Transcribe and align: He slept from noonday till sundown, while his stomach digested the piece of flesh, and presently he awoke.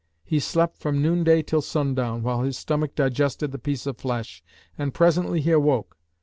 He 0.23 0.39
slept 0.39 0.79
from 0.79 0.99
noonday 0.99 1.43
till 1.43 1.61
sundown, 1.61 2.23
while 2.23 2.41
his 2.41 2.57
stomach 2.57 2.95
digested 2.95 3.51
the 3.51 3.59
piece 3.59 3.85
of 3.85 3.99
flesh, 3.99 4.41
and 4.75 4.95
presently 4.95 5.41
he 5.41 5.51
awoke. 5.51 5.95